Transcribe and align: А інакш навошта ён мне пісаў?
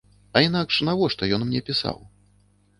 А 0.35 0.41
інакш 0.47 0.79
навошта 0.87 1.31
ён 1.37 1.41
мне 1.53 1.63
пісаў? 1.71 2.03